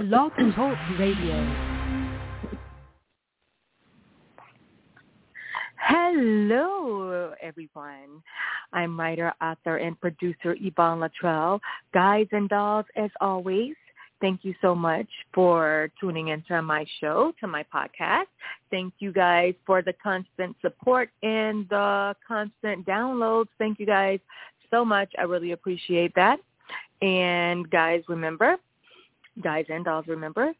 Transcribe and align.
Blog 0.00 0.32
Talk 0.56 0.78
Radio. 0.98 1.56
Hello, 5.76 7.34
everyone. 7.42 8.22
I'm 8.72 8.98
writer, 8.98 9.34
author, 9.42 9.76
and 9.76 10.00
producer 10.00 10.56
Yvonne 10.58 11.00
Latrell. 11.00 11.60
Guys 11.92 12.26
and 12.32 12.48
dolls, 12.48 12.86
as 12.96 13.10
always, 13.20 13.74
thank 14.22 14.42
you 14.42 14.54
so 14.62 14.74
much 14.74 15.08
for 15.34 15.90
tuning 16.00 16.28
into 16.28 16.62
my 16.62 16.86
show, 16.98 17.34
to 17.38 17.46
my 17.46 17.62
podcast. 17.64 18.24
Thank 18.70 18.94
you 19.00 19.12
guys 19.12 19.52
for 19.66 19.82
the 19.82 19.92
constant 20.02 20.56
support 20.62 21.10
and 21.22 21.68
the 21.68 22.16
constant 22.26 22.86
downloads. 22.86 23.48
Thank 23.58 23.78
you 23.78 23.84
guys 23.84 24.18
so 24.70 24.82
much. 24.82 25.12
I 25.18 25.24
really 25.24 25.52
appreciate 25.52 26.14
that. 26.14 26.40
And 27.02 27.68
guys, 27.68 28.02
remember, 28.08 28.56
guys 29.40 29.66
and 29.68 29.84
dolls, 29.84 30.06
remember, 30.06 30.52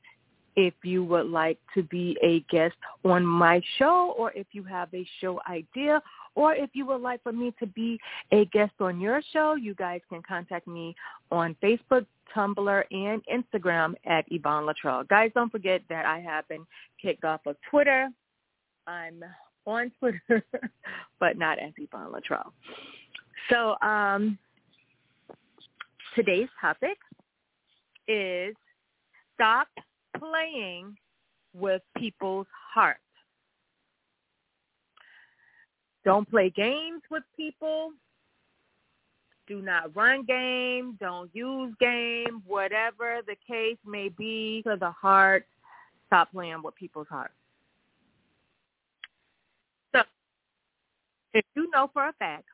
if 0.57 0.75
you 0.83 1.05
would 1.05 1.27
like 1.27 1.59
to 1.75 1.83
be 1.85 2.17
a 2.23 2.41
guest 2.55 2.77
on 3.05 3.25
my 3.25 3.61
show 3.79 4.15
or 4.19 4.33
if 4.33 4.47
you 4.53 4.65
have 4.65 4.89
a 4.95 5.07
show 5.21 5.41
idea 5.49 6.03
or 6.35 6.55
if 6.55 6.71
you 6.73 6.87
would 6.87 7.01
like 7.01 7.23
for 7.23 7.33
me 7.33 7.55
to 7.59 7.67
be 7.67 7.99
a 8.33 8.45
guest 8.47 8.73
on 8.81 9.01
your 9.01 9.21
show, 9.33 9.55
you 9.55 9.75
guys 9.75 10.01
can 10.09 10.23
contact 10.23 10.67
me 10.67 10.95
on 11.31 11.57
Facebook, 11.63 12.07
Tumblr, 12.35 12.85
and 12.91 13.23
Instagram 13.27 13.95
at 14.07 14.25
Yvonne 14.31 14.67
Latrell. 14.67 15.07
Guys, 15.09 15.31
don't 15.35 15.51
forget 15.51 15.83
that 15.89 16.07
I 16.07 16.21
have 16.21 16.47
been 16.49 16.67
kicked 17.01 17.25
off 17.25 17.41
of 17.47 17.57
Twitter. 17.71 18.09
I'm 18.87 19.23
on 19.67 19.91
Twitter, 19.99 20.45
but 21.19 21.37
not 21.37 21.59
as 21.59 21.73
Yvonne 21.77 22.13
Latrell. 22.13 22.51
So 23.49 23.77
um, 23.87 24.39
today's 26.15 26.49
topic 26.61 26.99
is 28.07 28.55
stop 29.41 29.69
playing 30.19 30.95
with 31.55 31.81
people's 31.97 32.47
hearts. 32.75 33.01
Don't 36.05 36.29
play 36.31 36.51
games 36.51 37.01
with 37.11 37.23
people. 37.37 37.93
Do 39.47 39.63
not 39.63 39.97
run 39.97 40.25
game. 40.25 40.97
Don't 41.01 41.31
use 41.33 41.75
game. 41.81 42.43
Whatever 42.47 43.21
the 43.27 43.37
case 43.49 43.79
may 43.87 44.11
be 44.11 44.61
for 44.63 44.77
the 44.77 44.91
heart, 44.91 45.47
stop 46.07 46.31
playing 46.33 46.63
with 46.63 46.75
people's 46.75 47.09
hearts. 47.09 47.35
So 49.95 50.03
if 51.33 51.45
you 51.57 51.71
know 51.71 51.89
for 51.93 52.09
a 52.09 52.13
fact 52.19 52.45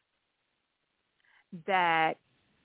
that 1.66 2.14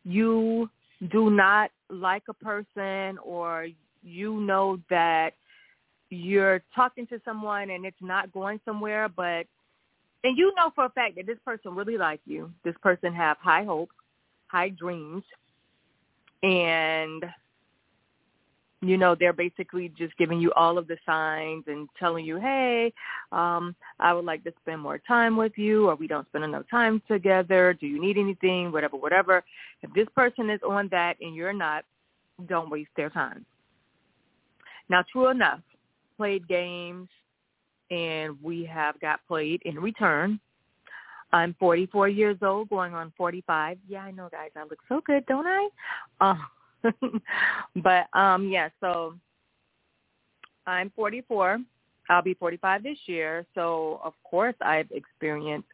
you 0.03 0.69
do 1.11 1.31
not 1.31 1.72
like 1.89 2.23
a 2.30 2.33
person 2.33 3.17
or 3.23 3.67
you 4.03 4.39
know 4.41 4.80
that 4.89 5.33
you're 6.09 6.61
talking 6.75 7.07
to 7.07 7.21
someone 7.23 7.69
and 7.69 7.85
it's 7.85 8.02
not 8.02 8.31
going 8.31 8.59
somewhere 8.66 9.08
but 9.09 9.45
and 10.23 10.38
you 10.38 10.53
know 10.55 10.71
for 10.75 10.85
a 10.85 10.89
fact 10.89 11.16
that 11.16 11.25
this 11.25 11.39
person 11.43 11.73
really 11.73 11.97
like 11.97 12.19
you. 12.25 12.52
This 12.63 12.75
person 12.83 13.13
have 13.13 13.38
high 13.38 13.63
hopes 13.63 13.95
high 14.52 14.69
dreams 14.69 15.23
and 16.43 17.23
you 18.81 18.97
know 18.97 19.16
they're 19.16 19.31
basically 19.31 19.89
just 19.97 20.15
giving 20.17 20.41
you 20.41 20.52
all 20.53 20.77
of 20.77 20.88
the 20.88 20.97
signs 21.05 21.63
and 21.67 21.88
telling 21.97 22.25
you 22.25 22.38
hey 22.38 22.91
um 23.31 23.73
i 23.99 24.11
would 24.11 24.25
like 24.25 24.43
to 24.43 24.52
spend 24.61 24.81
more 24.81 24.97
time 24.97 25.38
with 25.38 25.53
you 25.55 25.88
or 25.88 25.95
we 25.95 26.08
don't 26.08 26.27
spend 26.27 26.43
enough 26.43 26.65
time 26.69 27.02
together. 27.08 27.73
Do 27.80 27.88
you 27.88 28.02
need 28.02 28.17
anything? 28.17 28.71
Whatever 28.71 28.97
whatever. 28.97 29.43
If 29.81 29.93
this 29.93 30.08
person 30.15 30.49
is 30.49 30.59
on 30.67 30.89
that 30.91 31.15
and 31.21 31.33
you're 31.33 31.53
not 31.53 31.86
don't 32.47 32.69
waste 32.69 32.89
their 32.97 33.09
time 33.09 33.45
now 34.92 35.03
true 35.11 35.30
enough 35.30 35.61
played 36.17 36.47
games 36.47 37.09
and 37.89 38.38
we 38.44 38.64
have 38.64 39.00
got 39.00 39.20
played 39.28 39.61
in 39.66 39.80
return 39.80 40.39
i'm 41.33 41.56
forty 41.59 41.88
four 41.88 42.08
years 42.08 42.38
old 42.43 42.70
going 42.70 42.93
on 42.93 43.11
forty 43.17 43.43
five 43.48 43.77
yeah 43.88 44.04
i 44.04 44.11
know 44.11 44.30
guys 44.32 44.52
i 44.55 44.61
look 44.64 44.80
so 44.88 45.02
good 45.08 45.26
don't 45.26 45.48
i 45.48 45.67
uh, 46.20 46.36
but 47.77 48.08
um 48.17 48.49
yeah, 48.49 48.70
so 48.80 49.15
I'm 50.67 50.92
44. 50.95 51.60
I'll 52.10 52.21
be 52.21 52.33
45 52.33 52.83
this 52.83 52.98
year. 53.05 53.45
So 53.55 53.99
of 54.04 54.14
course 54.23 54.55
I've 54.61 54.89
experienced 54.92 55.67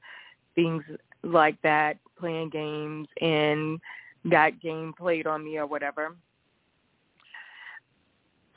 things 0.55 0.83
like 1.23 1.61
that, 1.61 1.97
playing 2.19 2.49
games 2.49 3.07
and 3.21 3.79
got 4.29 4.59
game 4.61 4.93
played 4.97 5.27
on 5.27 5.43
me 5.43 5.57
or 5.57 5.65
whatever. 5.65 6.15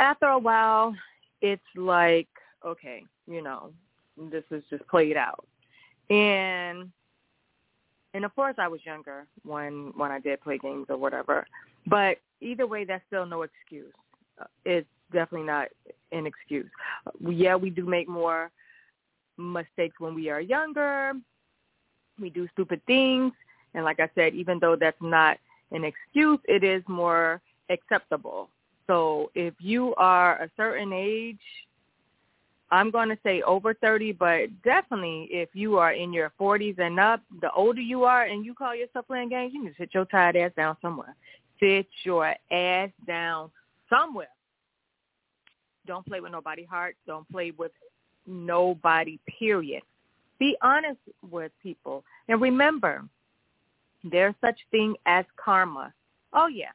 After 0.01 0.27
a 0.27 0.39
while, 0.39 0.95
it's 1.43 1.63
like, 1.77 2.29
okay, 2.67 3.05
you 3.27 3.43
know, 3.43 3.71
this 4.17 4.45
is 4.51 4.65
just 4.71 4.87
played 4.89 5.17
out. 5.17 5.47
And 6.09 6.91
and 8.13 8.25
of 8.25 8.35
course 8.35 8.57
I 8.59 8.67
was 8.67 8.81
younger 8.85 9.27
when 9.45 9.93
when 9.97 10.11
I 10.11 10.19
did 10.19 10.41
play 10.41 10.59
games 10.59 10.87
or 10.89 10.97
whatever. 10.97 11.47
But 11.87 12.17
either 12.41 12.67
way, 12.67 12.85
that's 12.85 13.05
still 13.09 13.27
no 13.27 13.43
excuse. 13.43 13.93
Uh, 14.41 14.47
it's 14.65 14.89
definitely 15.13 15.47
not 15.47 15.69
an 16.13 16.27
excuse. 16.27 16.71
Yeah, 17.21 17.57
we 17.57 17.71
do 17.71 17.85
make 17.85 18.09
more 18.09 18.51
mistakes 19.37 19.97
when 19.99 20.15
we 20.15 20.31
are 20.31 20.41
younger. 20.41 21.13
We 22.19 22.31
do 22.31 22.49
stupid 22.55 22.81
things. 22.87 23.33
And 23.75 23.85
like 23.85 24.01
I 24.01 24.09
said, 24.15 24.35
even 24.35 24.59
though 24.59 24.77
that's 24.77 25.01
not 25.01 25.39
an 25.73 25.85
excuse, 25.85 26.39
it 26.47 26.65
is 26.65 26.83
more 26.89 27.41
acceptable. 27.69 28.49
So 28.91 29.31
if 29.37 29.55
you 29.61 29.95
are 29.97 30.43
a 30.43 30.51
certain 30.57 30.93
age, 30.93 31.39
I'm 32.73 32.91
going 32.91 33.09
to 33.09 33.19
say 33.23 33.43
over 33.43 33.75
30, 33.75 34.13
but 34.13 34.49
definitely 34.65 35.29
if 35.31 35.49
you 35.53 35.79
are 35.79 35.93
in 35.93 36.13
your 36.13 36.33
40s 36.41 36.79
and 36.79 36.99
up, 36.99 37.21
the 37.41 37.51
older 37.53 37.81
you 37.81 38.05
are 38.05 38.25
and 38.25 38.45
you 38.45 38.55
call 38.55 38.75
yourself 38.75 39.07
playing 39.07 39.29
games, 39.29 39.53
you 39.55 39.63
need 39.63 39.71
to 39.71 39.75
sit 39.79 39.95
your 39.95 40.05
tired 40.07 40.37
ass 40.37 40.53
down 40.57 40.77
somewhere 40.83 41.15
sit 41.61 41.87
your 42.03 42.35
ass 42.51 42.91
down 43.07 43.51
somewhere. 43.89 44.29
Don't 45.87 46.07
play 46.07 46.21
with 46.21 46.33
nobody 46.33 46.65
heart. 46.65 46.97
Don't 47.07 47.29
play 47.31 47.53
with 47.53 47.73
nobody, 48.27 49.19
period. 49.39 49.83
Be 50.39 50.57
honest 50.63 50.99
with 51.31 51.53
people. 51.63 52.03
And 52.29 52.41
remember, 52.41 53.05
there's 54.03 54.35
such 54.41 54.59
thing 54.71 54.95
as 55.07 55.25
karma. 55.37 55.93
Oh, 56.33 56.47
yeah, 56.47 56.71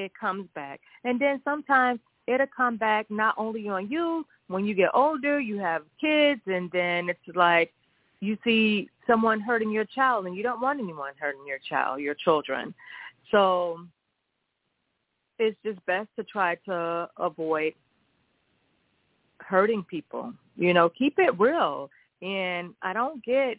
it 0.00 0.12
comes 0.18 0.48
back. 0.54 0.80
And 1.04 1.20
then 1.20 1.40
sometimes 1.44 2.00
it'll 2.26 2.46
come 2.54 2.76
back 2.76 3.06
not 3.10 3.34
only 3.36 3.68
on 3.68 3.90
you. 3.90 4.24
When 4.48 4.64
you 4.64 4.74
get 4.74 4.90
older, 4.94 5.40
you 5.40 5.58
have 5.58 5.82
kids, 6.00 6.40
and 6.46 6.70
then 6.72 7.08
it's 7.08 7.36
like 7.36 7.72
you 8.20 8.36
see 8.44 8.90
someone 9.06 9.40
hurting 9.40 9.70
your 9.70 9.84
child, 9.84 10.26
and 10.26 10.36
you 10.36 10.42
don't 10.42 10.60
want 10.60 10.80
anyone 10.80 11.12
hurting 11.18 11.46
your 11.46 11.58
child, 11.68 12.00
your 12.00 12.14
children. 12.14 12.74
So 13.30 13.80
it's 15.38 15.56
just 15.64 15.84
best 15.86 16.08
to 16.16 16.24
try 16.24 16.56
to 16.66 17.08
avoid 17.16 17.74
hurting 19.38 19.84
people. 19.84 20.32
You 20.56 20.74
know, 20.74 20.88
keep 20.88 21.18
it 21.18 21.38
real. 21.38 21.90
And 22.22 22.74
I 22.82 22.92
don't 22.92 23.24
get 23.24 23.56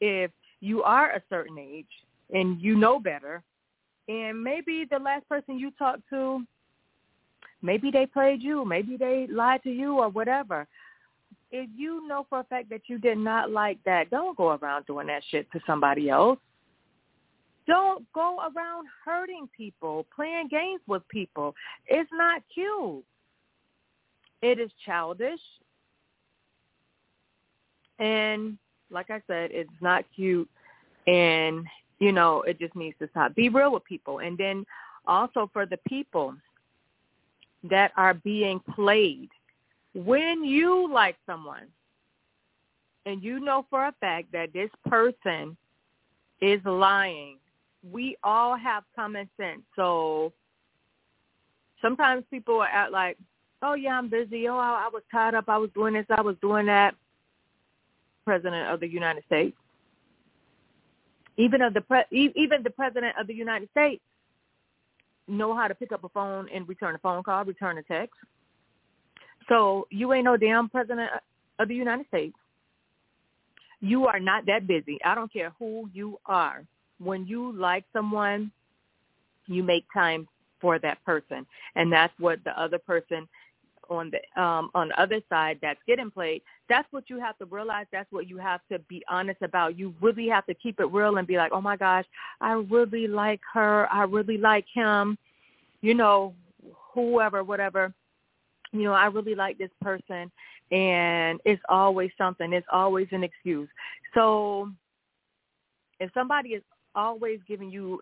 if 0.00 0.30
you 0.60 0.82
are 0.82 1.10
a 1.10 1.22
certain 1.28 1.58
age 1.58 1.86
and 2.32 2.60
you 2.60 2.76
know 2.76 2.98
better, 2.98 3.42
and 4.08 4.42
maybe 4.42 4.86
the 4.90 4.98
last 4.98 5.28
person 5.28 5.58
you 5.58 5.70
talked 5.72 6.02
to, 6.10 6.44
maybe 7.62 7.90
they 7.90 8.06
played 8.06 8.42
you, 8.42 8.64
maybe 8.64 8.96
they 8.96 9.26
lied 9.30 9.62
to 9.64 9.70
you 9.70 9.98
or 9.98 10.08
whatever. 10.08 10.66
If 11.50 11.68
you 11.76 12.06
know 12.06 12.26
for 12.28 12.40
a 12.40 12.44
fact 12.44 12.70
that 12.70 12.82
you 12.86 12.98
did 12.98 13.18
not 13.18 13.50
like 13.50 13.78
that, 13.84 14.10
don't 14.10 14.36
go 14.36 14.50
around 14.50 14.86
doing 14.86 15.06
that 15.08 15.22
shit 15.30 15.50
to 15.52 15.60
somebody 15.66 16.08
else. 16.10 16.38
Don't 17.66 18.04
go 18.12 18.38
around 18.38 18.86
hurting 19.04 19.48
people, 19.56 20.06
playing 20.14 20.48
games 20.48 20.80
with 20.86 21.06
people. 21.08 21.54
It's 21.86 22.10
not 22.12 22.42
cute. 22.52 23.04
It 24.42 24.60
is 24.60 24.70
childish. 24.84 25.40
And 27.98 28.58
like 28.90 29.10
I 29.10 29.20
said, 29.26 29.50
it's 29.52 29.70
not 29.80 30.04
cute. 30.14 30.48
And, 31.08 31.66
you 31.98 32.12
know, 32.12 32.42
it 32.42 32.58
just 32.58 32.76
needs 32.76 32.96
to 32.98 33.08
stop. 33.10 33.34
Be 33.34 33.48
real 33.48 33.72
with 33.72 33.84
people. 33.84 34.18
And 34.20 34.36
then 34.36 34.66
also 35.06 35.50
for 35.52 35.66
the 35.66 35.78
people 35.88 36.34
that 37.64 37.92
are 37.96 38.14
being 38.14 38.60
played, 38.74 39.30
when 39.94 40.44
you 40.44 40.92
like 40.92 41.16
someone 41.26 41.66
and 43.06 43.22
you 43.22 43.40
know 43.40 43.64
for 43.70 43.86
a 43.86 43.94
fact 44.00 44.30
that 44.32 44.52
this 44.52 44.70
person 44.84 45.56
is 46.40 46.60
lying 46.64 47.38
we 47.92 48.16
all 48.22 48.56
have 48.56 48.84
common 48.94 49.28
sense. 49.36 49.62
So 49.74 50.32
sometimes 51.82 52.24
people 52.30 52.60
are 52.60 52.68
at 52.68 52.92
like, 52.92 53.16
oh 53.62 53.74
yeah, 53.74 53.98
I'm 53.98 54.08
busy. 54.08 54.48
Oh, 54.48 54.56
I, 54.56 54.86
I 54.86 54.88
was 54.92 55.02
tied 55.10 55.34
up. 55.34 55.48
I 55.48 55.58
was 55.58 55.70
doing 55.74 55.94
this. 55.94 56.06
I 56.10 56.20
was 56.20 56.36
doing 56.40 56.66
that. 56.66 56.94
President 58.24 58.68
of 58.68 58.80
the 58.80 58.88
United 58.88 59.22
States, 59.26 59.56
even 61.36 61.62
of 61.62 61.74
the 61.74 61.80
pre- 61.80 62.32
even 62.34 62.62
the 62.62 62.70
president 62.70 63.14
of 63.18 63.26
the 63.26 63.34
United 63.34 63.68
States, 63.70 64.02
know 65.28 65.54
how 65.54 65.68
to 65.68 65.74
pick 65.74 65.92
up 65.92 66.04
a 66.04 66.08
phone 66.08 66.48
and 66.52 66.68
return 66.68 66.94
a 66.94 66.98
phone 66.98 67.22
call, 67.22 67.44
return 67.44 67.78
a 67.78 67.82
text. 67.82 68.14
So 69.48 69.86
you 69.90 70.12
ain't 70.12 70.24
no 70.24 70.36
damn 70.36 70.68
president 70.68 71.10
of 71.58 71.68
the 71.68 71.74
United 71.74 72.06
States. 72.08 72.36
You 73.80 74.06
are 74.06 74.20
not 74.20 74.46
that 74.46 74.66
busy. 74.66 74.98
I 75.04 75.14
don't 75.14 75.32
care 75.32 75.52
who 75.58 75.88
you 75.92 76.18
are. 76.26 76.64
When 76.98 77.26
you 77.26 77.52
like 77.52 77.84
someone, 77.92 78.50
you 79.46 79.62
make 79.62 79.84
time 79.92 80.26
for 80.60 80.78
that 80.78 81.04
person, 81.04 81.46
and 81.74 81.92
that's 81.92 82.14
what 82.18 82.42
the 82.44 82.58
other 82.58 82.78
person 82.78 83.28
on 83.90 84.10
the 84.10 84.42
um 84.42 84.70
on 84.74 84.88
the 84.88 85.00
other 85.00 85.20
side 85.28 85.58
that's 85.62 85.80
getting 85.86 86.10
played 86.10 86.42
that's 86.68 86.88
what 86.90 87.08
you 87.08 87.20
have 87.20 87.38
to 87.38 87.44
realize. 87.44 87.86
That's 87.92 88.10
what 88.10 88.28
you 88.28 88.38
have 88.38 88.60
to 88.72 88.78
be 88.80 89.02
honest 89.08 89.40
about. 89.42 89.78
You 89.78 89.94
really 90.00 90.28
have 90.28 90.46
to 90.46 90.54
keep 90.54 90.80
it 90.80 90.86
real 90.86 91.16
and 91.16 91.26
be 91.26 91.36
like 91.36 91.52
oh 91.52 91.60
my 91.60 91.76
gosh 91.76 92.04
i 92.40 92.52
really 92.52 93.06
like 93.06 93.40
her. 93.52 93.86
I 93.92 94.02
really 94.04 94.38
like 94.38 94.66
him. 94.72 95.18
You 95.80 95.94
know 95.94 96.34
whoever 96.94 97.44
whatever. 97.44 97.92
You 98.72 98.82
know 98.84 98.92
i 98.92 99.06
really 99.06 99.34
like 99.34 99.58
this 99.58 99.70
person 99.80 100.30
and 100.72 101.40
it's 101.44 101.62
always 101.68 102.10
something. 102.18 102.52
It's 102.52 102.66
always 102.72 103.06
an 103.12 103.22
excuse. 103.22 103.68
So 104.14 104.70
if 106.00 106.10
somebody 106.12 106.50
is 106.50 106.62
always 106.94 107.38
giving 107.46 107.70
you 107.70 108.00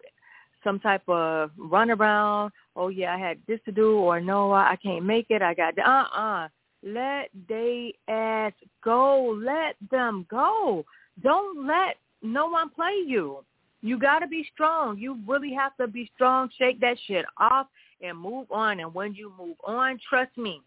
some 0.65 0.81
type 0.81 1.09
of 1.09 1.51
runaround. 1.59 2.51
Oh 2.75 2.89
yeah, 2.89 3.15
I 3.15 3.19
had 3.19 3.39
this 3.47 3.61
to 3.67 3.73
do, 3.73 3.99
or 3.99 4.21
no, 4.21 4.53
I 4.53 4.77
can't 4.83 5.05
make 5.05 5.27
it. 5.31 5.43
I 5.43 5.55
got 5.55 5.79
uh 5.79 6.17
uh. 6.17 6.49
Let 6.83 7.31
they 7.49 7.95
ass 8.09 8.53
go. 8.83 9.39
Let 9.43 9.77
them 9.91 10.27
go. 10.31 10.85
Don't 11.23 11.67
let 11.67 11.97
no 12.23 12.47
one 12.49 12.71
play 12.71 13.03
you. 13.07 13.45
You 13.81 13.99
got 13.99 14.21
to 14.21 14.27
be 14.27 14.47
strong. 14.53 14.99
You 14.99 15.19
really 15.27 15.53
have 15.53 15.77
to 15.77 15.87
be 15.87 16.11
strong. 16.15 16.49
Shake 16.59 16.81
that 16.81 16.97
shit 17.07 17.27
off 17.39 17.67
and 18.03 18.19
move 18.19 18.51
on. 18.51 18.81
And 18.81 18.95
when 18.95 19.15
you 19.15 19.33
move 19.39 19.57
on, 19.65 19.99
trust 20.09 20.37
me, 20.39 20.63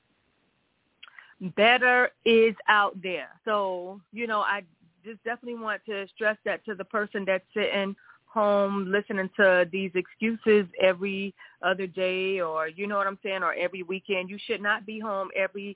better 1.56 2.12
is 2.26 2.56
out 2.68 2.96
there. 3.02 3.30
So, 3.46 4.00
you 4.14 4.28
know, 4.28 4.42
I 4.42 4.62
just 5.04 5.24
definitely 5.24 5.60
want 5.60 5.82
to 5.88 6.08
stress 6.16 6.38
that 6.46 6.64
to 6.66 6.76
the 6.76 6.84
person 6.84 7.26
that's 7.26 7.44
sitting 7.54 7.96
home 8.28 8.92
listening 8.92 9.30
to 9.38 9.68
these 9.72 9.92
excuses 9.96 10.66
every 10.82 11.34
other 11.64 11.88
day 11.88 12.40
or 12.40 12.68
you 12.68 12.88
know 12.88 12.98
what 12.98 13.08
I'm 13.08 13.20
saying 13.24 13.44
or 13.44 13.54
every 13.54 13.84
weekend. 13.84 14.30
You 14.30 14.38
should 14.46 14.62
not 14.62 14.86
be 14.86 15.00
home 15.00 15.30
every 15.36 15.76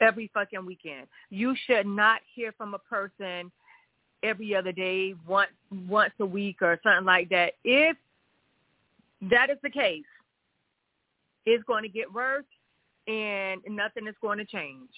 every 0.00 0.30
fucking 0.34 0.66
weekend. 0.66 1.06
You 1.30 1.54
should 1.66 1.86
not 1.86 2.20
hear 2.34 2.52
from 2.52 2.74
a 2.74 2.78
person 2.78 3.52
every 4.22 4.54
other 4.54 4.72
day, 4.72 5.14
once 5.26 5.50
once 5.88 6.12
a 6.20 6.26
week 6.26 6.56
or 6.60 6.78
something 6.82 7.06
like 7.06 7.28
that. 7.30 7.54
If 7.64 7.96
that 9.30 9.50
is 9.50 9.58
the 9.62 9.70
case, 9.70 10.04
it's 11.46 11.64
going 11.64 11.82
to 11.82 11.88
get 11.88 12.12
worse 12.12 12.44
and 13.06 13.60
nothing 13.68 14.06
is 14.06 14.14
going 14.20 14.38
to 14.38 14.44
change. 14.44 14.88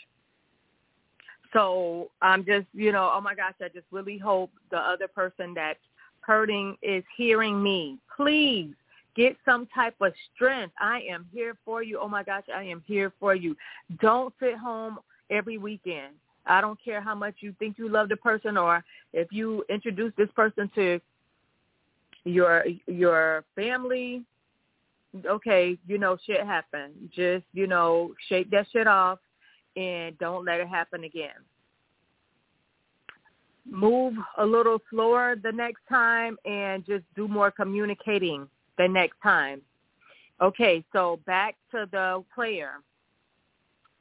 So 1.53 2.11
I'm 2.21 2.45
just, 2.45 2.67
you 2.73 2.91
know, 2.93 3.11
oh 3.15 3.21
my 3.21 3.35
gosh, 3.35 3.55
I 3.61 3.69
just 3.69 3.87
really 3.93 4.19
hope 4.19 4.51
the 4.71 4.79
other 4.79 5.07
person 5.07 5.55
that's 5.55 5.79
hurting 6.27 6.77
is 6.83 7.05
hearing 7.17 7.63
me. 7.63 7.99
Please 8.17 8.73
get 9.17 9.37
some 9.45 9.67
type 9.75 9.95
of 10.01 10.13
strength. 10.35 10.75
I 10.81 11.03
am 11.11 11.27
here 11.33 11.57
for 11.65 11.83
you. 11.83 11.99
Oh 12.01 12.09
my 12.09 12.23
gosh, 12.23 12.45
I 12.55 12.65
am 12.65 12.83
here 12.87 13.13
for 13.21 13.35
you. 13.35 13.57
Don't 14.01 14.35
sit 14.41 14.57
home 14.57 14.99
every 15.31 15.59
weekend. 15.59 16.15
I 16.47 16.61
don't 16.61 16.79
care 16.83 17.01
how 17.01 17.15
much 17.15 17.37
you 17.41 17.55
think 17.59 17.79
you 17.79 17.89
love 17.89 18.09
the 18.09 18.17
person 18.17 18.57
or 18.57 18.85
if 19.13 19.29
you 19.33 19.65
introduce 19.69 20.13
this 20.17 20.29
person 20.35 20.71
to 20.75 21.01
your 22.25 22.65
your 22.87 23.45
family, 23.55 24.25
okay, 25.27 25.79
you 25.87 25.99
know, 25.99 26.17
shit 26.27 26.45
happen. 26.45 26.91
Just, 27.15 27.45
you 27.53 27.67
know, 27.67 28.15
shake 28.29 28.51
that 28.51 28.67
shit 28.73 28.87
off 28.87 29.19
and 29.77 30.19
don't 30.19 30.45
let 30.45 30.61
it 30.61 30.69
happen 30.69 31.05
again 31.05 31.31
move 33.71 34.15
a 34.39 34.45
little 34.45 34.79
slower 34.91 35.37
the 35.43 35.53
next 35.53 35.81
time 35.89 36.37
and 36.45 36.85
just 36.87 37.05
do 37.17 37.29
more 37.29 37.51
communicating 37.51 38.49
the 38.79 38.89
next 38.89 39.17
time. 39.23 39.63
Okay, 40.41 40.85
so 40.93 41.21
back 41.27 41.57
to 41.71 41.87
the 41.91 42.25
player. 42.35 42.75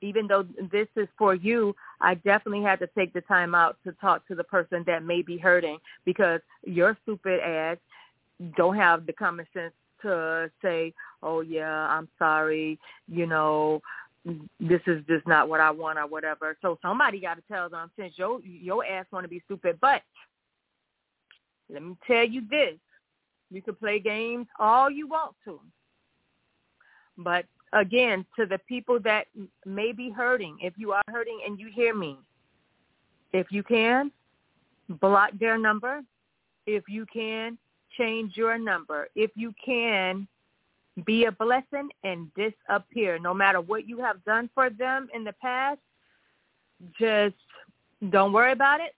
Even 0.02 0.28
though 0.28 0.46
this 0.72 0.88
is 0.98 1.08
for 1.18 1.34
you, 1.34 1.74
I 2.02 2.16
definitely 2.16 2.64
had 2.64 2.80
to 2.80 2.90
take 2.98 3.14
the 3.14 3.22
time 3.22 3.56
out 3.56 3.78
to 3.86 3.94
talk 3.94 4.28
to 4.28 4.36
the 4.36 4.44
person 4.44 4.84
that 4.86 5.04
may 5.04 5.22
be 5.22 5.38
hurting 5.38 5.78
because 6.04 6.42
your 6.66 6.98
stupid 7.04 7.40
ass 7.40 7.78
don't 8.58 8.76
have 8.76 9.06
the 9.06 9.14
common 9.14 9.46
sense 9.54 9.74
to 10.02 10.52
say, 10.62 10.94
"Oh 11.22 11.40
yeah, 11.40 11.88
I'm 11.88 12.10
sorry," 12.20 12.78
you 13.08 13.26
know, 13.26 13.82
this 14.26 14.82
is 14.88 15.04
just 15.08 15.28
not 15.28 15.50
what 15.50 15.60
I 15.60 15.72
want 15.72 16.00
or 16.00 16.08
whatever. 16.08 16.58
So 16.62 16.78
somebody 16.82 17.20
got 17.20 17.36
to 17.36 17.44
tell 17.52 17.70
them 17.70 17.92
since 17.98 18.14
your 18.18 18.40
your 18.42 18.86
ass 18.86 19.06
want 19.12 19.26
to 19.26 19.30
be 19.30 19.42
stupid. 19.46 19.78
But 19.82 20.02
let 21.70 21.84
me 21.84 21.98
tell 22.08 22.24
you 22.24 22.42
this: 22.50 22.76
you 23.52 23.62
can 23.62 23.76
play 23.76 24.00
games 24.00 24.48
all 24.60 24.90
you 24.90 25.08
want 25.08 25.36
to, 25.46 25.60
but 27.18 27.46
again, 27.74 28.26
to 28.40 28.46
the 28.46 28.60
people 28.60 29.00
that 29.00 29.26
may 29.66 29.92
be 29.92 30.10
hurting, 30.10 30.58
if 30.62 30.74
you 30.78 30.92
are 30.92 31.04
hurting 31.08 31.42
and 31.46 31.60
you 31.60 31.70
hear 31.74 31.94
me, 31.94 32.18
if 33.34 33.48
you 33.52 33.64
can, 33.64 34.12
block 35.02 35.32
their 35.40 35.58
number. 35.58 36.02
If 36.66 36.84
you 36.88 37.06
can, 37.12 37.58
change 37.98 38.38
your 38.38 38.58
number. 38.58 39.08
If 39.16 39.32
you 39.36 39.54
can, 39.64 40.28
be 41.06 41.26
a 41.26 41.32
blessing 41.32 41.90
and 42.04 42.30
disappear. 42.36 43.18
No 43.18 43.34
matter 43.34 43.62
what 43.62 43.88
you 43.88 44.00
have 44.00 44.24
done 44.26 44.50
for 44.54 44.70
them 44.70 45.08
in 45.14 45.24
the 45.24 45.34
past, 45.42 45.80
just 47.00 47.36
don't 48.10 48.34
worry 48.34 48.52
about 48.52 48.80
it. 48.82 48.94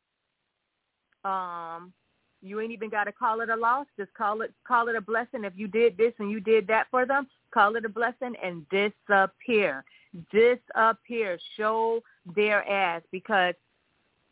Um, 1.24 1.94
you 2.42 2.60
ain't 2.60 2.72
even 2.72 2.90
got 2.90 3.06
to 3.06 3.12
call 3.12 3.42
it 3.42 3.50
a 3.50 3.56
loss. 3.56 3.88
Just 3.98 4.14
call 4.14 4.42
it 4.42 4.54
call 4.68 4.88
it 4.90 4.96
a 4.96 5.02
blessing. 5.02 5.44
If 5.44 5.54
you 5.56 5.68
did 5.68 5.98
this 5.98 6.14
and 6.20 6.30
you 6.30 6.40
did 6.40 6.68
that 6.68 6.88
for 6.92 7.06
them, 7.06 7.28
call 7.54 7.76
it 7.76 7.86
a 7.86 7.90
blessing 7.90 8.36
and 8.44 8.66
disappear. 8.70 9.84
Disappear. 10.32 11.40
Show 11.58 12.02
their 12.36 12.68
ass 12.70 13.02
because 13.12 13.56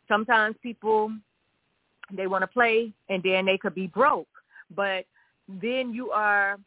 sometimes 0.07 0.55
people 0.61 1.11
they 2.11 2.27
want 2.27 2.43
to 2.43 2.47
play 2.47 2.91
and 3.09 3.23
then 3.23 3.45
they 3.45 3.57
could 3.57 3.73
be 3.73 3.87
broke. 3.87 4.27
But 4.75 5.05
then 5.47 5.93
you 5.93 6.11
are 6.11 6.57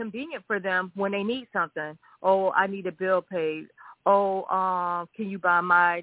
convenient 0.00 0.44
for 0.46 0.58
them 0.58 0.90
when 0.94 1.12
they 1.12 1.22
need 1.22 1.46
something. 1.52 1.96
Oh, 2.22 2.50
I 2.52 2.66
need 2.66 2.86
a 2.86 2.92
bill 2.92 3.20
paid. 3.20 3.66
Oh, 4.06 4.44
um, 4.44 5.08
can 5.14 5.28
you 5.28 5.38
buy 5.38 5.60
my 5.60 6.02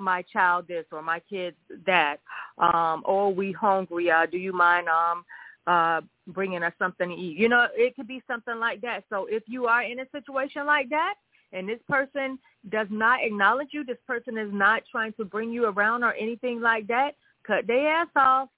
my 0.00 0.22
child 0.22 0.66
this 0.66 0.86
or 0.90 1.02
my 1.02 1.20
kid 1.20 1.54
that? 1.86 2.16
Um, 2.58 3.04
oh, 3.06 3.28
we 3.28 3.52
hungry. 3.52 4.10
Uh, 4.10 4.26
do 4.26 4.38
you 4.38 4.52
mind 4.52 4.88
um 4.88 5.24
uh 5.68 6.00
bringing 6.26 6.64
us 6.64 6.72
something 6.78 7.10
to 7.10 7.14
eat? 7.14 7.38
You 7.38 7.48
know, 7.48 7.68
it 7.74 7.94
could 7.94 8.08
be 8.08 8.22
something 8.26 8.58
like 8.58 8.80
that. 8.80 9.04
So 9.08 9.26
if 9.30 9.44
you 9.46 9.66
are 9.66 9.84
in 9.84 10.00
a 10.00 10.06
situation 10.10 10.66
like 10.66 10.88
that, 10.90 11.14
and 11.52 11.68
this 11.68 11.80
person 11.88 12.40
does 12.70 12.88
not 12.90 13.22
acknowledge 13.22 13.68
you, 13.70 13.84
this 13.84 14.02
person 14.04 14.36
is 14.36 14.52
not 14.52 14.82
trying 14.90 15.12
to 15.14 15.24
bring 15.24 15.52
you 15.52 15.66
around 15.66 16.02
or 16.02 16.14
anything 16.14 16.60
like 16.60 16.88
that, 16.88 17.12
cut 17.46 17.68
their 17.68 17.88
ass 17.88 18.08
off 18.16 18.48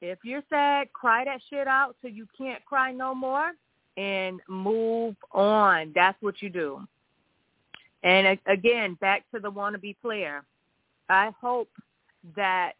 if 0.00 0.18
you're 0.24 0.42
sad, 0.48 0.92
cry 0.92 1.24
that 1.24 1.40
shit 1.50 1.66
out 1.66 1.96
so 2.02 2.08
you 2.08 2.26
can't 2.36 2.64
cry 2.64 2.92
no 2.92 3.14
more 3.14 3.52
and 3.96 4.40
move 4.48 5.16
on. 5.32 5.92
That's 5.94 6.20
what 6.20 6.40
you 6.40 6.50
do. 6.50 6.86
And 8.04 8.38
again, 8.46 8.94
back 9.00 9.24
to 9.34 9.40
the 9.40 9.50
wannabe 9.50 9.96
player. 10.00 10.44
I 11.08 11.32
hope 11.40 11.70
that 12.36 12.72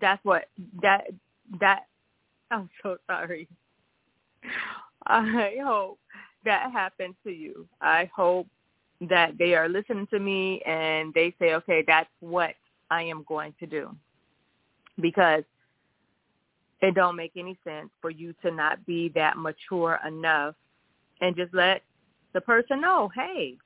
that's 0.00 0.24
what 0.24 0.44
that 0.82 1.06
that 1.60 1.86
I'm 2.50 2.70
so 2.82 2.96
sorry. 3.08 3.48
I 5.06 5.56
hope 5.64 5.98
that 6.44 6.70
happens 6.70 7.14
to 7.24 7.30
you. 7.30 7.66
I 7.80 8.10
hope 8.14 8.46
that 9.00 9.36
they 9.38 9.54
are 9.54 9.68
listening 9.68 10.06
to 10.08 10.18
me 10.18 10.60
and 10.62 11.12
they 11.14 11.34
say, 11.38 11.54
okay, 11.54 11.82
that's 11.86 12.08
what 12.20 12.54
I 12.90 13.02
am 13.02 13.24
going 13.26 13.54
to 13.60 13.66
do. 13.66 13.94
Because 15.00 15.42
it 16.84 16.94
don't 16.94 17.16
make 17.16 17.32
any 17.36 17.58
sense 17.64 17.88
for 18.00 18.10
you 18.10 18.34
to 18.42 18.50
not 18.50 18.84
be 18.86 19.10
that 19.14 19.36
mature 19.38 19.98
enough 20.06 20.54
and 21.20 21.34
just 21.34 21.54
let 21.54 21.82
the 22.34 22.40
person 22.40 22.80
know, 22.80 23.10
hey, 23.14 23.56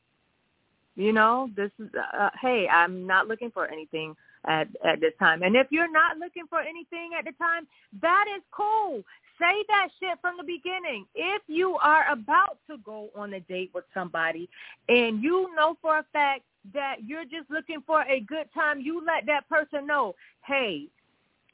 you 0.95 1.13
know, 1.13 1.51
this 1.57 1.71
is, 1.79 1.89
uh, 2.19 2.31
hey, 2.41 2.69
I'm 2.69 3.07
not 3.07 3.27
looking 3.27 3.51
for 3.51 3.67
anything 3.67 4.15
at 4.47 4.69
at 4.85 5.01
this 5.01 5.13
time. 5.19 5.43
And 5.43 5.57
if 5.57 5.67
you're 5.71 5.91
not 5.91 6.19
looking 6.19 6.45
for 6.49 6.61
anything 6.61 7.11
at 7.19 7.25
the 7.25 7.33
time, 7.33 7.67
that 8.03 8.27
is 8.37 8.43
cool. 8.53 9.03
Say 9.41 9.65
that 9.69 9.89
shit 10.01 10.19
from 10.21 10.37
the 10.37 10.45
beginning. 10.45 11.07
If 11.15 11.43
you 11.47 11.77
are 11.83 12.11
about 12.11 12.59
to 12.69 12.79
go 12.79 13.09
on 13.17 13.35
a 13.35 13.41
date 13.41 13.71
with 13.75 13.85
somebody 13.95 14.49
and 14.89 15.23
you 15.23 15.55
know 15.57 15.77
for 15.81 15.99
a 15.99 16.05
fact 16.13 16.43
that 16.75 16.97
you're 17.05 17.25
just 17.25 17.51
looking 17.51 17.83
for 17.87 18.03
a 18.03 18.21
good 18.21 18.49
time, 18.53 18.81
you 18.81 19.05
let 19.05 19.27
that 19.27 19.49
person 19.49 19.87
know, 19.87 20.15
hey, 20.45 20.89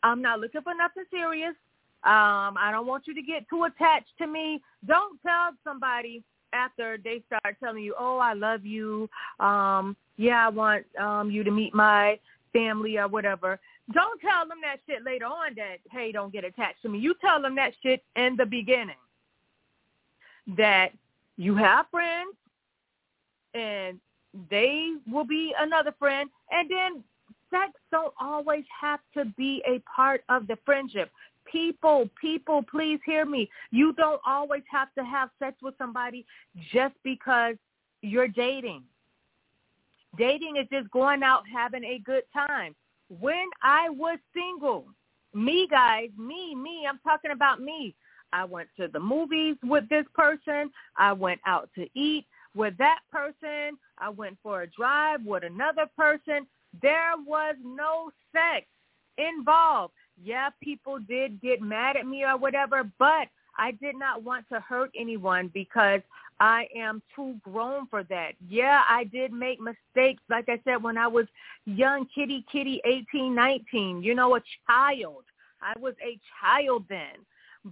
I'm 0.04 0.20
not 0.20 0.38
looking 0.38 0.60
for 0.60 0.74
nothing 0.74 1.04
serious. 1.10 1.54
Um, 2.04 2.56
I 2.58 2.68
don't 2.70 2.86
want 2.86 3.06
you 3.06 3.14
to 3.14 3.22
get 3.22 3.48
too 3.48 3.64
attached 3.64 4.12
to 4.18 4.26
me. 4.26 4.60
Don't 4.86 5.20
tell 5.22 5.52
somebody 5.64 6.22
after 6.52 6.98
they 7.02 7.22
start 7.26 7.56
telling 7.58 7.82
you, 7.82 7.94
"Oh, 7.98 8.18
I 8.18 8.34
love 8.34 8.64
you. 8.66 9.08
Um, 9.40 9.96
yeah, 10.16 10.46
I 10.46 10.50
want 10.50 10.84
um 10.98 11.30
you 11.30 11.42
to 11.42 11.50
meet 11.50 11.74
my 11.74 12.20
family 12.52 12.98
or 12.98 13.08
whatever." 13.08 13.58
Don't 13.92 14.20
tell 14.20 14.46
them 14.46 14.58
that 14.62 14.80
shit 14.86 15.02
later 15.02 15.24
on 15.24 15.54
that, 15.56 15.78
"Hey, 15.90 16.12
don't 16.12 16.32
get 16.32 16.44
attached 16.44 16.82
to 16.82 16.90
me." 16.90 16.98
You 16.98 17.14
tell 17.14 17.40
them 17.40 17.54
that 17.54 17.72
shit 17.82 18.04
in 18.14 18.36
the 18.36 18.46
beginning. 18.46 19.02
That 20.46 20.92
you 21.36 21.54
have 21.56 21.88
friends 21.90 22.36
and 23.54 23.98
they 24.50 24.92
will 25.10 25.24
be 25.24 25.54
another 25.58 25.92
friend 25.92 26.28
and 26.50 26.70
then 26.70 27.04
sex 27.54 27.72
don't 27.90 28.14
always 28.20 28.64
have 28.80 29.00
to 29.14 29.24
be 29.36 29.62
a 29.66 29.80
part 29.94 30.22
of 30.28 30.46
the 30.46 30.56
friendship 30.64 31.10
people, 31.50 32.08
people, 32.20 32.64
please 32.70 32.98
hear 33.04 33.24
me. 33.24 33.48
You 33.70 33.92
don't 33.92 34.20
always 34.26 34.62
have 34.70 34.88
to 34.98 35.04
have 35.04 35.30
sex 35.38 35.56
with 35.62 35.74
somebody 35.78 36.26
just 36.72 36.94
because 37.04 37.54
you're 38.02 38.28
dating. 38.28 38.82
Dating 40.18 40.56
is 40.56 40.66
just 40.72 40.90
going 40.90 41.22
out 41.22 41.42
having 41.52 41.84
a 41.84 41.98
good 41.98 42.24
time. 42.32 42.74
When 43.20 43.48
I 43.62 43.88
was 43.90 44.18
single, 44.32 44.86
me 45.32 45.68
guys, 45.70 46.08
me, 46.18 46.54
me, 46.54 46.86
I'm 46.88 47.00
talking 47.04 47.32
about 47.32 47.60
me. 47.60 47.94
I 48.32 48.44
went 48.44 48.68
to 48.78 48.88
the 48.88 49.00
movies 49.00 49.56
with 49.62 49.88
this 49.88 50.06
person. 50.14 50.70
I 50.96 51.12
went 51.12 51.40
out 51.46 51.68
to 51.76 51.86
eat 51.94 52.26
with 52.56 52.76
that 52.78 53.00
person. 53.12 53.78
I 53.98 54.08
went 54.08 54.38
for 54.42 54.62
a 54.62 54.66
drive 54.66 55.24
with 55.24 55.44
another 55.44 55.86
person. 55.96 56.46
There 56.82 57.14
was 57.26 57.56
no 57.64 58.10
sex 58.32 58.66
involved 59.18 59.94
yeah, 60.22 60.50
people 60.62 60.98
did 60.98 61.40
get 61.40 61.60
mad 61.60 61.96
at 61.96 62.06
me 62.06 62.24
or 62.24 62.36
whatever, 62.36 62.88
but 62.98 63.28
I 63.58 63.72
did 63.72 63.96
not 63.96 64.22
want 64.22 64.46
to 64.52 64.60
hurt 64.60 64.90
anyone 64.98 65.50
because 65.52 66.00
I 66.40 66.66
am 66.76 67.02
too 67.14 67.36
grown 67.42 67.86
for 67.86 68.02
that. 68.04 68.32
Yeah, 68.48 68.82
I 68.88 69.04
did 69.04 69.32
make 69.32 69.60
mistakes, 69.60 70.22
like 70.28 70.48
I 70.48 70.60
said, 70.64 70.82
when 70.82 70.98
I 70.98 71.06
was 71.06 71.26
young, 71.64 72.06
kitty, 72.14 72.44
kitty, 72.50 72.80
eighteen, 72.84 73.34
nineteen. 73.34 74.02
you 74.02 74.14
know, 74.14 74.36
a 74.36 74.42
child. 74.66 75.24
I 75.62 75.78
was 75.78 75.94
a 76.02 76.18
child 76.40 76.84
then. 76.88 77.24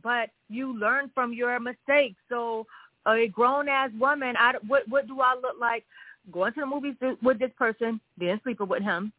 But 0.02 0.30
you 0.49 0.78
learn 0.78 1.11
from 1.14 1.32
your 1.32 1.59
mistakes. 1.61 2.16
So 2.28 2.66
a 3.06 3.26
grown-ass 3.28 3.90
woman, 3.99 4.37
I, 4.38 4.54
what, 4.66 4.88
what 4.88 5.06
do 5.06 5.21
I 5.21 5.35
look 5.35 5.56
like? 5.61 5.85
Going 6.30 6.52
to 6.54 6.60
the 6.60 6.66
movies 6.66 6.94
with 7.22 7.38
this 7.38 7.50
person, 7.58 8.00
then 8.16 8.40
sleeping 8.44 8.68
with 8.68 8.82
him, 8.82 9.12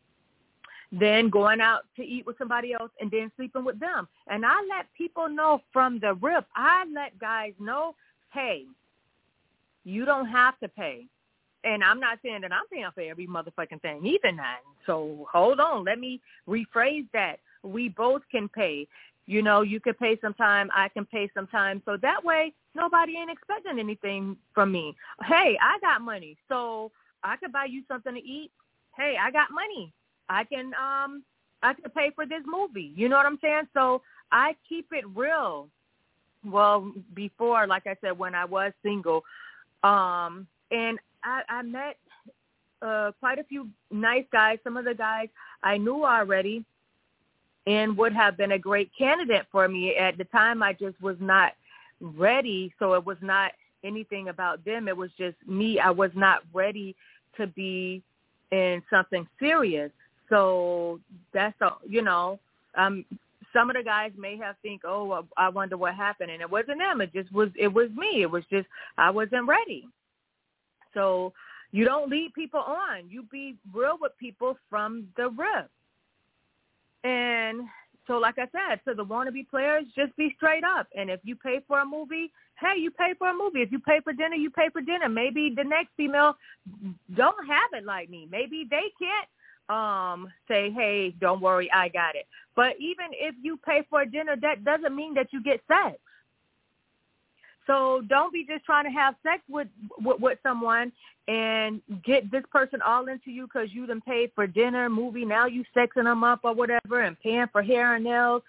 then 0.91 1.29
going 1.29 1.60
out 1.60 1.81
to 1.98 2.03
eat 2.03 2.25
with 2.25 2.38
somebody 2.38 2.74
else 2.74 2.91
and 3.01 3.10
then 3.10 3.31
sleeping 3.36 3.65
with 3.65 3.79
them. 3.79 4.07
And 4.27 4.45
I 4.45 4.55
let 4.69 4.86
people 4.98 5.27
know 5.27 5.62
from 5.74 6.00
the 6.00 6.13
rip. 6.15 6.45
I 6.55 6.86
let 6.93 7.17
guys 7.19 7.53
know, 7.60 7.95
hey, 8.31 8.65
you 9.83 10.05
don't 10.05 10.27
have 10.27 10.57
to 10.60 10.69
pay. 10.69 11.05
And 11.65 11.83
I'm 11.83 12.00
not 12.00 12.19
saying 12.24 12.41
that 12.41 12.51
I'm 12.51 12.67
paying 12.72 12.89
for 12.93 13.01
every 13.01 13.27
motherfucking 13.27 13.81
thing 13.81 14.05
either 14.05 14.31
now. 14.31 14.57
So 14.86 15.27
hold 15.31 15.60
on. 15.60 15.83
Let 15.83 16.00
me 16.00 16.22
rephrase 16.48 17.07
that. 17.13 17.38
We 17.63 17.89
both 17.89 18.22
can 18.29 18.50
pay. 18.50 18.88
You 19.25 19.42
know, 19.42 19.62
you 19.62 19.80
can 19.80 19.94
pay 19.94 20.18
some 20.22 20.34
time, 20.34 20.70
I 20.75 20.89
can 20.89 21.06
pay 21.06 21.30
some 21.34 21.48
time. 21.48 21.82
So 21.86 21.98
that 22.01 22.24
way 22.24 22.53
nobody 22.75 23.18
ain't 23.18 23.32
expecting 23.32 23.80
anything 23.80 24.38
from 24.53 24.72
me. 24.72 24.96
Hey, 25.25 25.58
I 25.62 25.80
got 25.80 26.01
money. 26.01 26.38
So 26.50 26.92
I 27.24 27.38
could 27.38 27.51
buy 27.51 27.65
you 27.65 27.84
something 27.88 28.13
to 28.13 28.20
eat. 28.20 28.51
Hey, 28.98 29.15
I 29.22 29.32
got 29.32 29.50
money. 29.51 29.94
I 30.30 30.44
can 30.44 30.74
um 30.75 31.24
I 31.62 31.74
can 31.74 31.89
pay 31.92 32.12
for 32.13 32.25
this 32.25 32.44
movie. 32.46 32.92
You 32.96 33.08
know 33.08 33.15
what 33.15 33.25
I'm 33.25 33.39
saying? 33.42 33.68
So 33.74 34.01
I 34.32 34.56
keep 34.68 34.88
it 34.92 35.06
real. 35.15 35.70
Well, 36.46 36.92
before, 37.13 37.65
like 37.68 37.88
I 37.88 37.96
said, 38.01 38.18
when 38.18 38.36
I 38.36 38.44
was 38.44 38.74
single, 38.84 39.24
um, 39.84 40.46
and 40.72 41.00
I, 41.24 41.42
I 41.48 41.62
met 41.62 41.98
uh, 42.82 43.12
quite 43.20 43.39
a 43.39 43.46
few 43.46 43.70
nice 43.92 44.25
guys. 44.32 44.60
Some 44.63 44.75
of 44.75 44.84
the 44.84 44.94
guys 44.94 45.30
I 45.63 45.77
knew 45.77 46.03
already, 46.03 46.65
and 47.65 47.98
would 47.98 48.13
have 48.13 48.38
been 48.38 48.53
a 48.53 48.60
great 48.60 48.91
candidate 48.98 49.46
for 49.51 49.67
me 49.67 49.96
at 49.96 50.17
the 50.17 50.25
time. 50.25 50.62
I 50.62 50.74
just 50.74 51.01
was 51.01 51.17
not 51.20 51.53
ready, 52.01 52.74
so 52.79 52.93
it 52.93 53.05
was 53.05 53.17
not 53.22 53.51
anything 53.84 54.29
about 54.29 54.63
them. 54.65 54.88
It 54.88 54.98
was 54.98 55.12
just 55.17 55.38
me. 55.48 55.79
I 55.79 55.89
was 55.89 56.12
not 56.15 56.41
ready 56.53 56.96
to 57.38 57.48
be 57.48 58.01
in 58.51 58.82
something 58.89 59.27
serious. 59.39 59.91
So 60.29 61.00
that's 61.34 61.60
a, 61.62 61.72
you 61.88 62.01
know, 62.01 62.39
um, 62.75 63.05
some 63.53 63.70
of 63.70 63.75
the 63.75 63.84
guys 63.84 64.12
may 64.17 64.38
have 64.38 64.55
think, 64.62 64.82
oh, 64.84 65.25
I 65.38 65.50
wonder 65.50 65.77
what 65.77 65.93
happened, 65.93 66.32
and 66.32 66.41
it 66.41 66.50
wasn't 66.50 66.79
them. 66.79 67.01
It 67.01 67.13
just 67.13 67.32
was. 67.32 67.50
It 67.55 67.67
was 67.72 67.89
me. 67.96 68.24
It 68.24 68.32
was 68.32 68.43
just 68.50 68.67
I 68.98 69.10
wasn't 69.12 69.48
ready. 69.48 69.88
So 70.93 71.34
you 71.72 71.86
don't 71.86 72.10
lead 72.10 72.34
people 72.34 72.60
on. 72.60 73.10
You 73.10 73.24
be 73.32 73.55
real 73.74 73.98
with 74.01 74.12
people 74.20 74.58
from 74.70 75.08
the 75.17 75.29
rip. 75.29 75.70
And 77.03 77.63
so, 78.07 78.17
like 78.17 78.36
I 78.38 78.48
said, 78.51 78.81
to 78.88 78.93
the 78.95 79.05
wannabe 79.05 79.50
players, 79.50 79.86
just 79.95 80.15
be 80.17 80.33
straight 80.36 80.63
up. 80.63 80.88
And 80.95 81.10
if 81.10 81.19
you 81.24 81.36
pay 81.36 81.60
for 81.67 81.79
a 81.79 81.86
movie, 81.86 82.31
hey, 82.60 82.79
you 82.79 82.91
pay 82.91 83.13
for 83.17 83.29
a 83.29 83.33
movie. 83.33 83.62
If 83.62 83.72
you 83.72 83.79
pay 83.79 84.00
for 84.03 84.13
dinner, 84.13 84.36
you 84.36 84.50
pay 84.50 84.69
for 84.72 84.81
dinner. 84.81 85.10
Maybe 85.10 85.53
the 85.55 85.63
next 85.63 85.89
female 85.95 86.36
don't 87.15 87.48
have 87.48 87.69
it 87.74 87.86
like 87.86 88.10
me. 88.10 88.27
Maybe 88.29 88.67
they 88.69 88.91
can't 89.00 89.27
um 89.69 90.27
say, 90.50 90.72
"Hey, 90.72 91.12
don't 91.22 91.41
worry, 91.41 91.72
I 91.72 91.88
got 91.88 92.15
it." 92.15 92.27
But 92.55 92.75
even 92.79 93.07
if 93.12 93.36
you 93.41 93.57
pay 93.57 93.83
for 93.89 94.05
dinner, 94.05 94.36
that 94.41 94.65
doesn't 94.65 94.95
mean 94.95 95.13
that 95.13 95.31
you 95.31 95.41
get 95.41 95.62
sex. 95.67 95.98
So 97.67 98.01
don't 98.08 98.34
be 98.34 98.46
just 98.46 98.65
trying 98.65 98.86
to 98.86 98.91
have 98.91 99.15
sex 99.24 99.41
with 99.50 99.67
with, 100.00 100.20
with 100.20 100.39
someone 100.43 100.91
and 101.27 101.82
get 102.03 102.29
this 102.32 102.43
person 102.51 102.82
all 102.82 103.08
into 103.08 103.32
you 103.32 103.48
because 103.48 103.70
you 103.72 103.86
done 103.86 104.01
paid 104.01 104.32
for 104.36 104.46
dinner, 104.46 104.89
movie. 104.89 105.24
Now 105.24 105.46
you 105.46 105.63
sexing 105.75 106.03
them 106.03 106.24
up 106.24 106.41
or 106.43 106.53
whatever, 106.53 107.01
and 107.01 107.20
paying 107.20 107.48
for 107.51 107.62
hair 107.63 107.96
and 107.96 108.03
nails, 108.03 108.41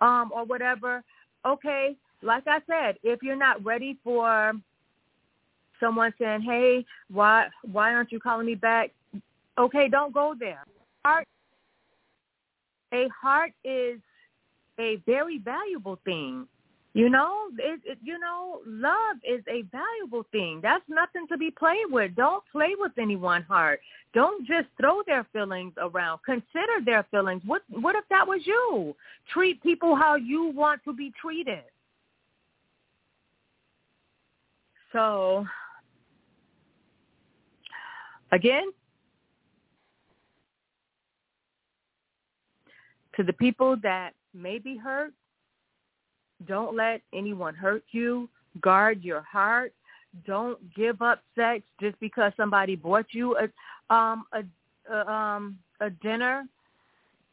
um, 0.00 0.32
or 0.34 0.44
whatever. 0.44 1.02
Okay, 1.44 1.96
like 2.22 2.44
I 2.46 2.60
said, 2.66 2.96
if 3.02 3.22
you're 3.22 3.36
not 3.36 3.62
ready 3.64 3.98
for 4.02 4.52
someone 5.78 6.14
saying, 6.18 6.42
"Hey, 6.42 6.86
why 7.10 7.48
why 7.70 7.92
aren't 7.92 8.12
you 8.12 8.20
calling 8.20 8.46
me 8.46 8.54
back?" 8.54 8.90
Okay, 9.58 9.88
don't 9.88 10.14
go 10.14 10.34
there. 10.38 10.64
Heart, 11.04 11.26
a 12.92 13.08
heart 13.08 13.52
is 13.64 14.00
a 14.78 14.96
very 15.04 15.38
valuable 15.38 15.98
thing. 16.04 16.46
You 16.94 17.08
know, 17.08 17.48
it, 17.58 17.80
it, 17.84 17.98
you 18.02 18.18
know, 18.18 18.60
love 18.66 19.16
is 19.26 19.42
a 19.48 19.62
valuable 19.72 20.26
thing. 20.30 20.60
That's 20.62 20.84
nothing 20.88 21.26
to 21.28 21.38
be 21.38 21.50
played 21.50 21.86
with. 21.90 22.14
Don't 22.14 22.44
play 22.52 22.74
with 22.78 22.92
anyone's 22.98 23.46
heart. 23.46 23.80
Don't 24.12 24.46
just 24.46 24.68
throw 24.78 25.02
their 25.06 25.26
feelings 25.32 25.72
around. 25.78 26.20
Consider 26.26 26.84
their 26.84 27.06
feelings. 27.10 27.40
What 27.46 27.62
what 27.70 27.96
if 27.96 28.04
that 28.10 28.26
was 28.28 28.42
you? 28.44 28.94
Treat 29.32 29.62
people 29.62 29.96
how 29.96 30.16
you 30.16 30.52
want 30.54 30.84
to 30.84 30.92
be 30.92 31.12
treated. 31.18 31.64
So, 34.92 35.46
again, 38.32 38.70
To 43.16 43.22
the 43.22 43.32
people 43.34 43.76
that 43.82 44.12
may 44.32 44.58
be 44.58 44.76
hurt, 44.76 45.12
don't 46.46 46.76
let 46.76 47.02
anyone 47.12 47.54
hurt 47.54 47.84
you. 47.92 48.28
Guard 48.60 49.02
your 49.02 49.22
heart. 49.22 49.72
Don't 50.26 50.58
give 50.74 51.00
up 51.00 51.20
sex 51.34 51.62
just 51.80 51.98
because 52.00 52.32
somebody 52.36 52.76
bought 52.76 53.06
you 53.10 53.36
a 53.36 53.94
um 53.94 54.24
a, 54.32 54.42
a 54.92 55.10
um 55.10 55.58
a 55.80 55.90
dinner 55.90 56.44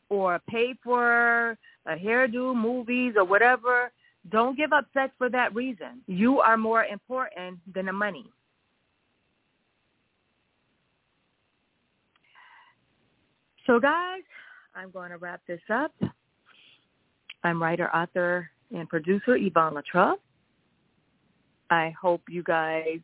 or 0.10 0.40
paid 0.50 0.78
for 0.84 1.58
a 1.86 1.96
hairdo, 1.96 2.56
movies 2.56 3.14
or 3.18 3.26
whatever. 3.26 3.92
Don't 4.30 4.58
give 4.58 4.74
up 4.74 4.86
sex 4.94 5.14
for 5.18 5.30
that 5.30 5.54
reason. 5.56 6.02
You 6.08 6.40
are 6.40 6.58
more 6.58 6.86
important 6.86 7.60
than 7.74 7.86
the 7.86 7.94
money. 7.94 8.30
So 13.66 13.80
guys, 13.80 14.24
I'm 14.76 14.90
going 14.92 15.12
to 15.12 15.18
wrap 15.18 15.42
this 15.48 15.62
up. 15.72 15.94
I'm 17.44 17.62
writer, 17.62 17.94
author, 17.96 18.50
and 18.74 18.88
producer 18.90 19.36
Yvonne 19.36 19.76
Latra. 19.76 20.16
I 21.70 21.94
hope 22.02 22.22
you 22.30 22.44
guys 22.44 23.00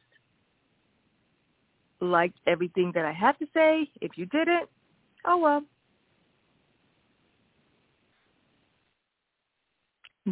liked 2.02 2.38
everything 2.48 2.92
that 2.96 3.06
I 3.06 3.12
had 3.12 3.38
to 3.40 3.48
say. 3.54 3.90
If 4.02 4.18
you 4.18 4.26
didn't, 4.28 4.68
oh 5.26 5.38
well. 5.38 5.64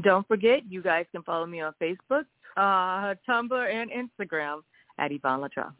Don't 0.02 0.28
forget, 0.28 0.62
you 0.68 0.82
guys 0.82 1.06
can 1.12 1.22
follow 1.22 1.46
me 1.46 1.62
on 1.62 1.74
Facebook, 1.80 2.26
uh, 2.58 3.14
Tumblr, 3.30 3.74
and 3.74 3.92
Instagram 3.92 4.62
at 4.98 5.12
Yvonne 5.12 5.42
Latra. 5.42 5.72